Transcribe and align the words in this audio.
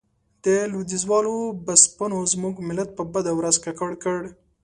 د 0.45 0.47
لوېديځوالو 0.71 1.35
بسپنو 1.65 2.19
زموږ 2.33 2.55
ملت 2.67 2.89
په 2.97 3.03
بده 3.13 3.31
ورځ 3.35 3.55
ککړ 3.65 3.91
کړ. 4.03 4.19